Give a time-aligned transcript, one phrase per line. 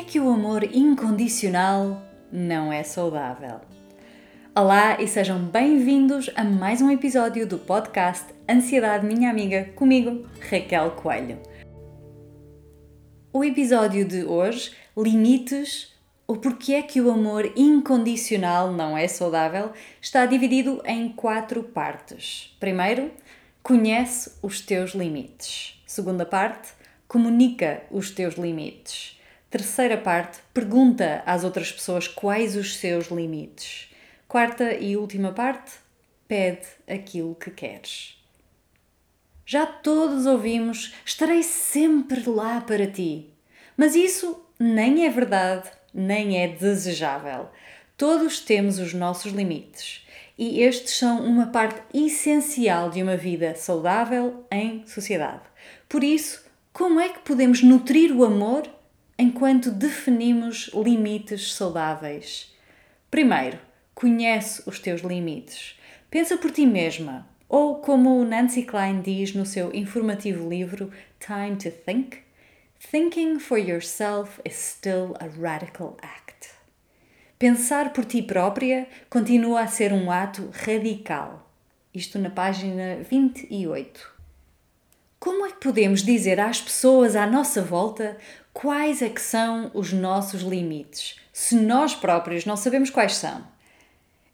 [0.00, 2.02] é que o amor incondicional
[2.32, 3.60] não é saudável.
[4.56, 10.92] Olá e sejam bem-vindos a mais um episódio do podcast Ansiedade Minha Amiga, comigo, Raquel
[10.92, 11.38] Coelho.
[13.30, 15.94] O episódio de hoje, Limites
[16.26, 22.56] ou porque é que o amor incondicional não é saudável, está dividido em quatro partes.
[22.58, 23.10] Primeiro,
[23.62, 25.78] conhece os teus limites.
[25.84, 26.70] Segunda parte,
[27.06, 29.19] comunica os teus limites.
[29.50, 33.90] Terceira parte, pergunta às outras pessoas quais os seus limites.
[34.28, 35.72] Quarta e última parte,
[36.28, 38.16] pede aquilo que queres.
[39.44, 43.34] Já todos ouvimos: estarei sempre lá para ti.
[43.76, 47.48] Mas isso nem é verdade, nem é desejável.
[47.96, 50.06] Todos temos os nossos limites
[50.38, 55.42] e estes são uma parte essencial de uma vida saudável em sociedade.
[55.88, 58.66] Por isso, como é que podemos nutrir o amor
[59.20, 62.56] enquanto definimos limites saudáveis?
[63.10, 63.58] Primeiro,
[63.94, 65.78] conhece os teus limites.
[66.10, 71.70] Pensa por ti mesma, ou como Nancy Klein diz no seu informativo livro Time to
[71.70, 72.22] Think,
[72.90, 76.48] thinking for yourself is still a radical act.
[77.38, 81.46] Pensar por ti própria continua a ser um ato radical.
[81.92, 84.19] Isto na página 28.
[85.20, 88.16] Como é que podemos dizer às pessoas à nossa volta
[88.54, 93.46] quais é que são os nossos limites, se nós próprios não sabemos quais são?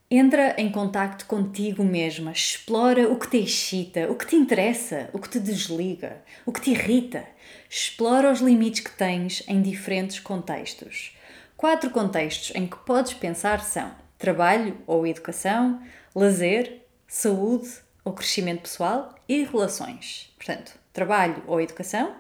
[0.09, 5.19] Entra em contacto contigo mesma, explora o que te excita, o que te interessa, o
[5.19, 7.27] que te desliga, o que te irrita.
[7.69, 11.17] Explora os limites que tens em diferentes contextos.
[11.57, 15.83] Quatro contextos em que podes pensar são trabalho ou educação,
[16.15, 20.33] lazer, saúde ou crescimento pessoal e relações.
[20.37, 22.15] Portanto, trabalho ou educação,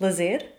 [0.00, 0.54] lazer,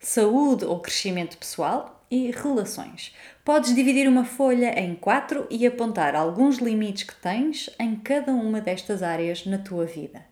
[0.00, 3.14] saúde ou crescimento pessoal e relações.
[3.44, 8.62] Podes dividir uma folha em quatro e apontar alguns limites que tens em cada uma
[8.62, 10.24] destas áreas na tua vida.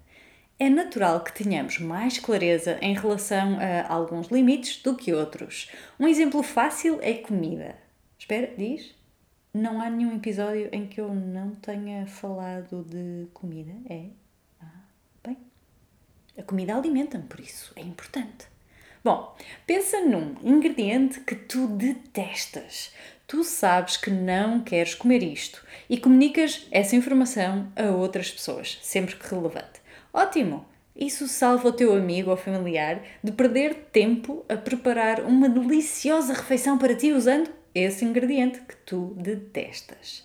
[0.59, 5.70] É natural que tenhamos mais clareza em relação a alguns limites do que outros.
[6.00, 7.76] Um exemplo fácil é comida.
[8.19, 8.94] Espera, diz?
[9.55, 14.07] Não há nenhum episódio em que eu não tenha falado de comida, é?
[14.59, 14.81] Ah,
[15.23, 15.37] bem.
[16.39, 18.47] A comida alimenta-me, por isso é importante.
[19.05, 19.37] Bom,
[19.67, 22.95] pensa num ingrediente que tu detestas.
[23.27, 29.17] Tu sabes que não queres comer isto e comunicas essa informação a outras pessoas, sempre
[29.17, 29.83] que relevante.
[30.15, 30.65] Ótimo!
[30.97, 36.79] Isso salva o teu amigo ou familiar de perder tempo a preparar uma deliciosa refeição
[36.79, 40.25] para ti usando esse ingrediente que tu detestas.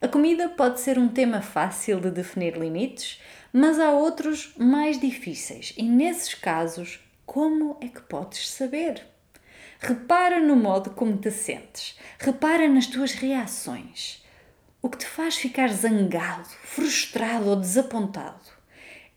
[0.00, 3.20] A comida pode ser um tema fácil de definir limites,
[3.52, 9.02] mas há outros mais difíceis e nesses casos, como é que podes saber?
[9.80, 14.24] Repara no modo como te sentes, repara nas tuas reações.
[14.80, 18.56] O que te faz ficar zangado, frustrado ou desapontado?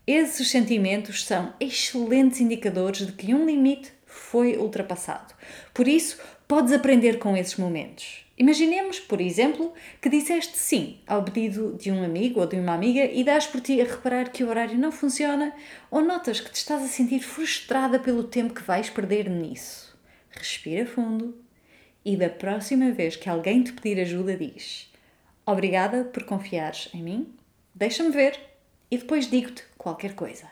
[0.08, 5.34] Esses sentimentos são excelentes indicadores de que um limite foi ultrapassado.
[5.74, 6.18] Por isso,
[6.50, 8.26] podes aprender com esses momentos.
[8.36, 9.72] Imaginemos, por exemplo,
[10.02, 13.62] que disseste sim ao pedido de um amigo ou de uma amiga e dás por
[13.62, 15.54] ti a reparar que o horário não funciona
[15.92, 19.96] ou notas que te estás a sentir frustrada pelo tempo que vais perder nisso.
[20.32, 21.38] Respira fundo
[22.04, 24.92] e da próxima vez que alguém te pedir ajuda, diz:
[25.46, 27.32] Obrigada por confiares em mim,
[27.76, 28.40] deixa-me ver
[28.90, 30.50] e depois digo-te qualquer coisa.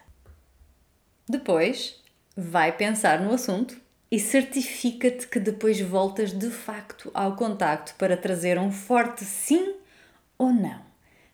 [1.28, 2.00] Depois,
[2.36, 8.58] vai pensar no assunto e certifica-te que depois voltas de facto ao contacto para trazer
[8.58, 9.76] um forte sim
[10.38, 10.86] ou não.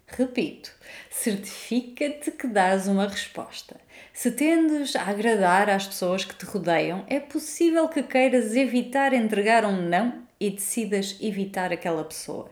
[0.07, 0.71] Repito,
[1.09, 3.75] certifica-te que dás uma resposta.
[4.11, 9.65] Se tendes a agradar às pessoas que te rodeiam, é possível que queiras evitar entregar
[9.65, 12.51] um não e decidas evitar aquela pessoa.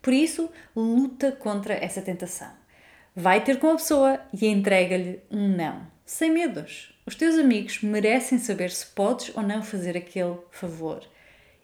[0.00, 2.50] Por isso, luta contra essa tentação.
[3.14, 6.91] Vai ter com a pessoa e entrega-lhe um não, sem medos.
[7.04, 11.02] Os teus amigos merecem saber se podes ou não fazer aquele favor.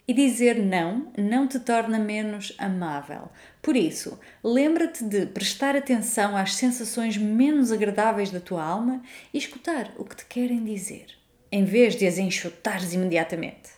[0.07, 3.29] E dizer não não te torna menos amável.
[3.63, 9.03] Por isso, lembra-te de prestar atenção às sensações menos agradáveis da tua alma
[9.33, 11.07] e escutar o que te querem dizer,
[11.53, 13.71] em vez de as enxutares imediatamente.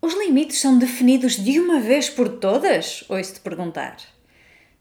[0.00, 3.04] Os limites são definidos de uma vez por todas?
[3.08, 3.96] Ouço-te perguntar.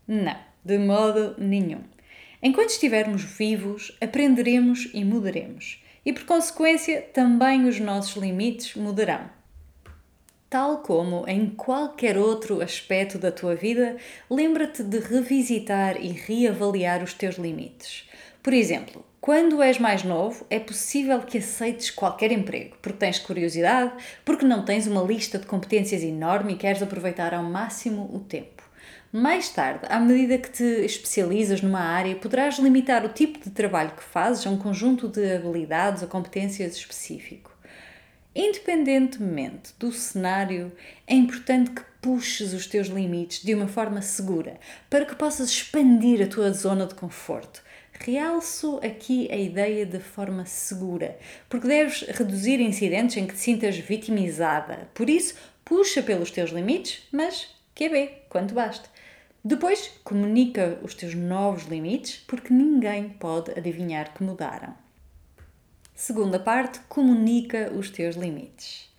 [0.07, 0.51] Não.
[0.63, 1.83] De modo nenhum.
[2.41, 5.83] Enquanto estivermos vivos, aprenderemos e mudaremos.
[6.05, 9.29] E por consequência, também os nossos limites mudarão.
[10.49, 13.97] Tal como em qualquer outro aspecto da tua vida,
[14.29, 18.09] lembra-te de revisitar e reavaliar os teus limites.
[18.41, 23.93] Por exemplo, Quando és mais novo, é possível que aceites qualquer emprego, porque tens curiosidade,
[24.25, 28.60] porque não tens uma lista de competências enorme e queres aproveitar ao máximo o tempo.
[29.11, 33.91] Mais tarde, à medida que te especializas numa área, poderás limitar o tipo de trabalho
[33.91, 37.51] que fazes a um conjunto de habilidades ou competências específico.
[38.33, 40.71] Independentemente do cenário,
[41.05, 44.57] é importante que puxes os teus limites de uma forma segura
[44.89, 47.61] para que possas expandir a tua zona de conforto
[48.03, 53.77] Realço aqui a ideia de forma segura, porque deves reduzir incidentes em que te sintas
[53.77, 54.89] vitimizada.
[54.91, 58.89] Por isso, puxa pelos teus limites, mas QB, quanto basta.
[59.43, 64.75] Depois, comunica os teus novos limites, porque ninguém pode adivinhar que mudaram.
[65.95, 68.89] Segunda parte, comunica os teus limites.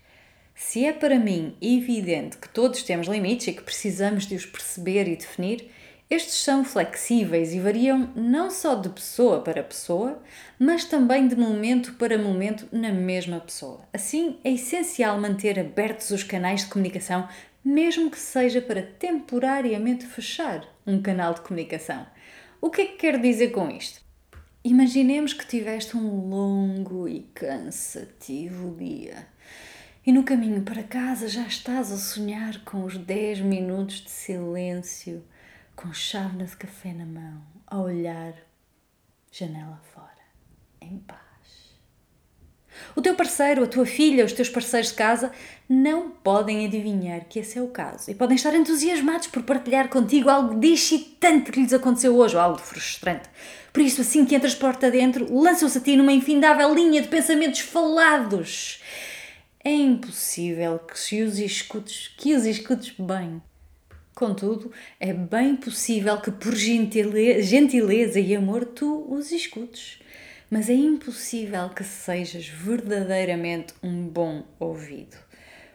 [0.54, 5.08] Se é para mim evidente que todos temos limites e que precisamos de os perceber
[5.08, 5.70] e definir,
[6.10, 10.22] estes são flexíveis e variam não só de pessoa para pessoa,
[10.58, 13.80] mas também de momento para momento na mesma pessoa.
[13.92, 17.26] Assim, é essencial manter abertos os canais de comunicação,
[17.64, 22.06] mesmo que seja para temporariamente fechar um canal de comunicação.
[22.60, 24.00] O que é que quero dizer com isto?
[24.64, 29.26] Imaginemos que tiveste um longo e cansativo dia.
[30.06, 35.24] E no caminho para casa já estás a sonhar com os 10 minutos de silêncio
[35.74, 38.34] com chávena de café na mão, a olhar
[39.30, 40.10] janela fora,
[40.80, 41.22] em paz.
[42.94, 45.32] O teu parceiro, a tua filha, os teus parceiros de casa
[45.72, 50.28] não podem adivinhar que esse é o caso e podem estar entusiasmados por partilhar contigo
[50.28, 53.30] algo de excitante que lhes aconteceu hoje ou algo frustrante.
[53.72, 57.60] Por isso, assim que entras porta dentro, lançam-se a ti numa infindável linha de pensamentos
[57.60, 58.82] falados.
[59.64, 63.40] É impossível que se os escutes, que os escutes bem.
[64.14, 64.70] Contudo,
[65.00, 70.00] é bem possível que por gentileza e amor tu os escutes,
[70.50, 75.16] mas é impossível que sejas verdadeiramente um bom ouvido.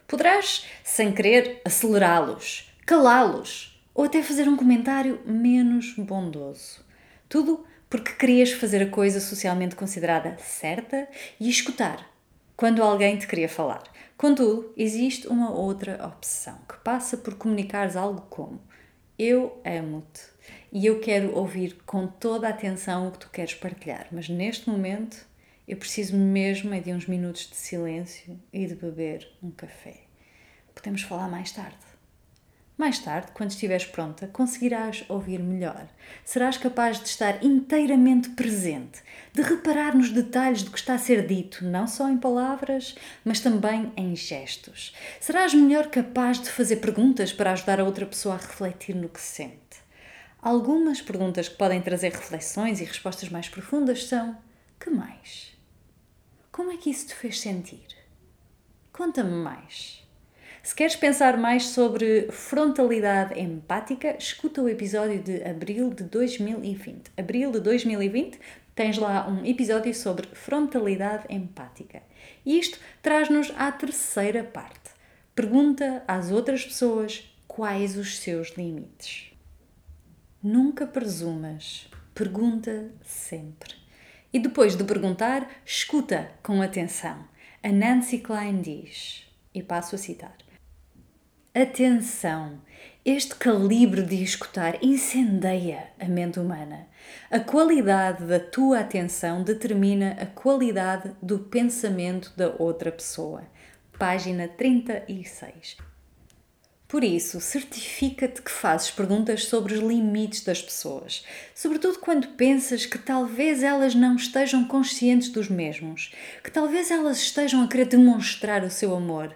[0.07, 6.85] Poderás, sem querer, acelerá-los, calá-los ou até fazer um comentário menos bondoso.
[7.27, 11.09] Tudo porque querias fazer a coisa socialmente considerada certa
[11.39, 12.09] e escutar
[12.55, 13.83] quando alguém te queria falar.
[14.17, 18.61] Contudo, existe uma outra opção que passa por comunicares algo como:
[19.19, 20.21] Eu amo-te
[20.71, 24.69] e eu quero ouvir com toda a atenção o que tu queres partilhar, mas neste
[24.69, 25.17] momento
[25.67, 29.97] eu preciso mesmo é de uns minutos de silêncio e de beber um café.
[30.73, 31.75] Podemos falar mais tarde.
[32.77, 35.87] Mais tarde, quando estiveres pronta, conseguirás ouvir melhor.
[36.23, 39.01] Serás capaz de estar inteiramente presente,
[39.33, 43.41] de reparar nos detalhes do que está a ser dito, não só em palavras, mas
[43.41, 44.95] também em gestos.
[45.19, 49.19] Serás melhor capaz de fazer perguntas para ajudar a outra pessoa a refletir no que
[49.19, 49.57] sente.
[50.39, 54.37] Algumas perguntas que podem trazer reflexões e respostas mais profundas são:
[54.79, 55.56] que mais?
[56.77, 57.87] É que isso te fez sentir?
[58.93, 60.07] Conta-me mais.
[60.61, 67.09] Se queres pensar mais sobre frontalidade empática, escuta o episódio de abril de 2020.
[67.17, 68.39] Abril de 2020
[68.75, 72.03] tens lá um episódio sobre frontalidade empática.
[72.45, 74.91] E isto traz-nos à terceira parte.
[75.33, 79.31] Pergunta às outras pessoas quais os seus limites.
[80.43, 83.86] Nunca presumas, pergunta sempre.
[84.31, 87.25] E depois de perguntar, escuta com atenção.
[87.63, 90.35] A Nancy Klein diz, e passo a citar:
[91.53, 92.61] Atenção!
[93.03, 96.87] Este calibre de escutar incendeia a mente humana.
[97.31, 103.43] A qualidade da tua atenção determina a qualidade do pensamento da outra pessoa.
[103.97, 105.77] Página 36.
[106.87, 112.97] Por isso, certifica-te que fazes perguntas sobre os limites das pessoas, sobretudo quando pensas que
[112.97, 118.71] talvez elas não estejam conscientes dos mesmos, que talvez elas estejam a querer demonstrar o
[118.71, 119.35] seu amor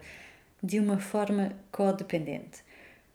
[0.64, 2.64] de uma forma codependente.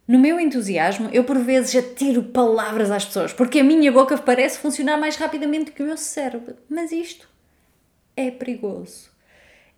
[0.07, 4.59] No meu entusiasmo, eu por vezes atiro palavras às pessoas, porque a minha boca parece
[4.59, 6.55] funcionar mais rapidamente que o meu cérebro.
[6.69, 7.27] Mas isto
[8.15, 9.09] é perigoso.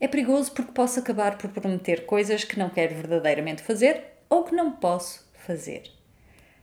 [0.02, 4.56] É perigoso porque posso acabar por prometer coisas que não quero verdadeiramente fazer ou que
[4.56, 5.84] não posso fazer.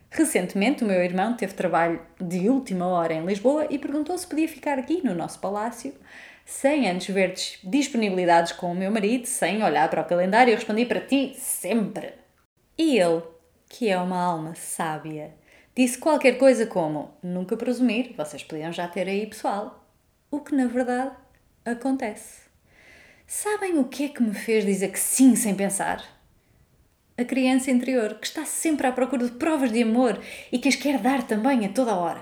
[0.09, 4.47] Recentemente, o meu irmão teve trabalho de última hora em Lisboa e perguntou se podia
[4.47, 5.93] ficar aqui no nosso palácio
[6.47, 10.85] sem antes ver disponibilidades com o meu marido, sem olhar para o calendário, eu respondi
[10.85, 12.13] para ti sempre.
[12.77, 13.21] E ele,
[13.67, 15.35] que é uma alma sábia,
[15.75, 19.85] disse qualquer coisa como: Nunca presumir, vocês podiam já ter aí pessoal.
[20.31, 21.11] O que na verdade
[21.65, 22.47] acontece.
[23.27, 26.16] Sabem o que é que me fez dizer que sim sem pensar?
[27.19, 30.21] A criança interior, que está sempre à procura de provas de amor
[30.51, 32.21] e que as quer dar também a toda hora.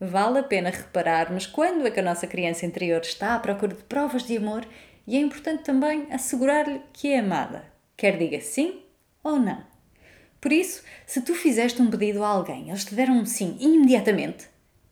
[0.00, 3.84] Vale a pena repararmos quando é que a nossa criança interior está à procura de
[3.84, 4.66] provas de amor
[5.06, 7.64] e é importante também assegurar-lhe que é amada,
[7.96, 8.82] quer diga sim
[9.22, 9.64] ou não.
[10.40, 14.48] Por isso, se tu fizeste um pedido a alguém, eles te deram um sim imediatamente,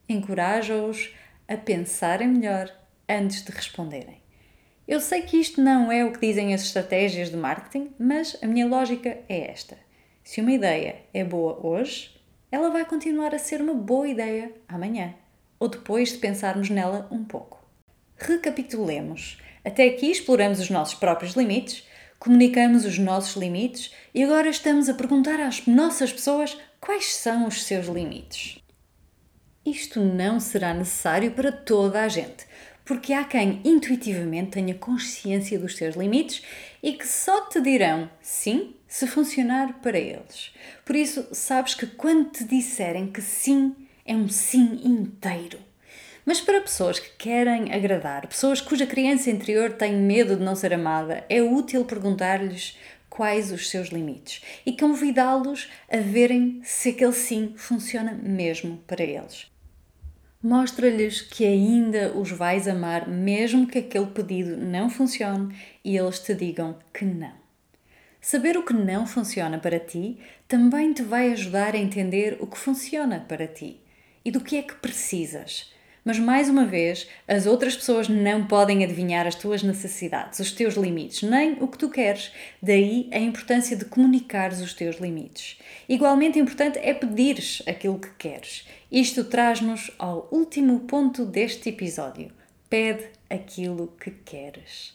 [0.09, 1.13] encoraja-os
[1.49, 2.73] a pensarem melhor
[3.09, 4.26] antes de responderem.
[4.87, 8.47] Eu sei que isto não é o que dizem as estratégias de marketing, mas a
[8.47, 9.77] minha lógica é esta.
[10.23, 12.15] Se uma ideia é boa hoje,
[12.53, 15.13] ela vai continuar a ser uma boa ideia amanhã,
[15.59, 17.61] ou depois de pensarmos nela um pouco.
[18.17, 19.39] Recapitulemos.
[19.65, 21.85] Até aqui exploramos os nossos próprios limites,
[22.21, 27.65] comunicamos os nossos limites e agora estamos a perguntar às nossas pessoas quais são os
[27.65, 28.63] seus limites.
[29.65, 32.47] Isto não será necessário para toda a gente,
[32.87, 36.43] porque há quem intuitivamente tenha consciência dos seus limites
[36.81, 40.55] e que só te dirão sim se funcionar para eles.
[40.85, 43.75] Por isso, sabes que quando te disserem que sim,
[44.07, 45.59] é um sim inteiro.
[46.25, 50.73] Mas para pessoas que querem agradar, pessoas cuja criança interior tem medo de não ser
[50.73, 52.79] amada, é útil perguntar-lhes
[53.11, 59.47] quais os seus limites e convidá-los a verem se aquele sim funciona mesmo para eles.
[60.43, 66.35] Mostra-lhes que ainda os vais amar, mesmo que aquele pedido não funcione e eles te
[66.35, 67.33] digam que não.
[68.21, 72.59] Saber o que não funciona para ti também te vai ajudar a entender o que
[72.59, 73.81] funciona para ti
[74.25, 75.73] e do que é que precisas.
[76.07, 80.75] Mas mais uma vez, as outras pessoas não podem adivinhar as tuas necessidades, os teus
[80.75, 82.31] limites, nem o que tu queres.
[82.63, 85.59] Daí a importância de comunicares os teus limites.
[85.89, 88.69] Igualmente importante é pedires aquilo que queres.
[88.89, 92.31] Isto traz-nos ao último ponto deste episódio.
[92.71, 94.95] Pede aquilo que queres.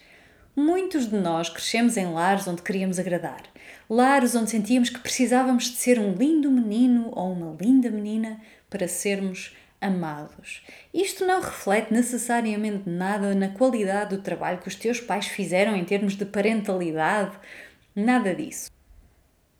[0.56, 3.44] Muitos de nós crescemos em lares onde queríamos agradar,
[3.90, 8.40] lares onde sentíamos que precisávamos de ser um lindo menino ou uma linda menina
[8.70, 10.64] para sermos amados.
[10.94, 15.84] Isto não reflete necessariamente nada na qualidade do trabalho que os teus pais fizeram em
[15.84, 17.36] termos de parentalidade,
[17.96, 18.70] nada disso.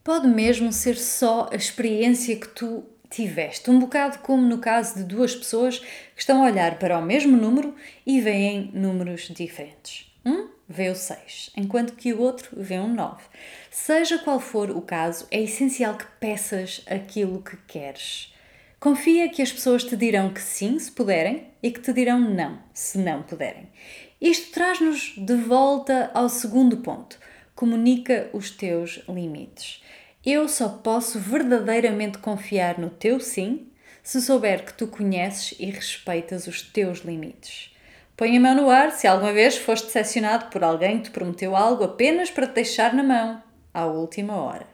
[0.04, 5.04] Pode mesmo ser só a experiência que tu tiveste, um bocado como no caso de
[5.04, 7.76] duas pessoas que estão a olhar para o mesmo número
[8.06, 10.10] e veem números diferentes.
[10.26, 13.22] Um vê o 6, enquanto que o outro vê um 9.
[13.70, 18.34] Seja qual for o caso, é essencial que peças aquilo que queres.
[18.82, 22.58] Confia que as pessoas te dirão que sim, se puderem, e que te dirão não,
[22.74, 23.70] se não puderem.
[24.20, 27.20] Isto traz-nos de volta ao segundo ponto.
[27.54, 29.84] Comunica os teus limites.
[30.26, 33.68] Eu só posso verdadeiramente confiar no teu sim
[34.02, 37.72] se souber que tu conheces e respeitas os teus limites.
[38.18, 41.56] Põe a mão no ar se alguma vez foste decepcionado por alguém que te prometeu
[41.56, 44.71] algo apenas para te deixar na mão, à última hora.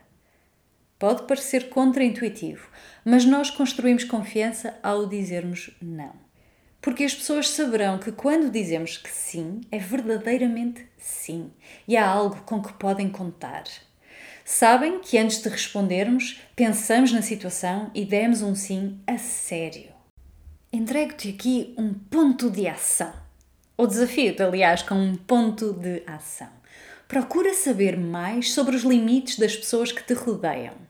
[0.99, 2.67] Pode parecer contraintuitivo,
[3.05, 6.13] mas nós construímos confiança ao dizermos não.
[6.81, 11.51] Porque as pessoas saberão que quando dizemos que sim, é verdadeiramente sim
[11.87, 13.65] e há algo com que podem contar.
[14.43, 19.91] Sabem que antes de respondermos, pensamos na situação e demos um sim a sério.
[20.71, 23.13] Entrego-te aqui um ponto de ação.
[23.75, 26.49] Ou desafio-te, aliás, com um ponto de ação.
[27.07, 30.86] Procura saber mais sobre os limites das pessoas que te rodeiam.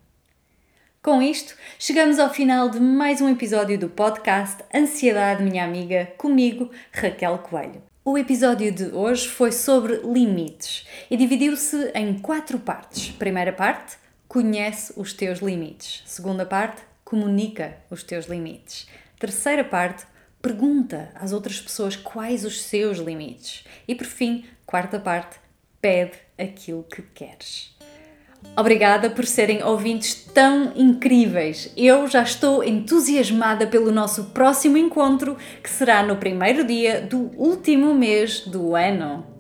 [1.08, 6.70] Com isto, chegamos ao final de mais um episódio do podcast Ansiedade, minha amiga, comigo,
[6.92, 7.82] Raquel Coelho.
[8.04, 13.12] O episódio de hoje foi sobre limites e dividiu-se em quatro partes.
[13.12, 13.96] Primeira parte,
[14.28, 16.04] conhece os teus limites.
[16.06, 18.86] Segunda parte, comunica os teus limites.
[19.18, 20.06] Terceira parte,
[20.42, 23.64] pergunta às outras pessoas quais os seus limites.
[23.88, 25.40] E por fim, quarta parte,
[25.80, 27.77] pede aquilo que queres.
[28.56, 31.72] Obrigada por serem ouvintes tão incríveis.
[31.78, 37.94] Eu já estou entusiasmada pelo nosso próximo encontro, que será no primeiro dia do último
[37.94, 39.37] mês do ano.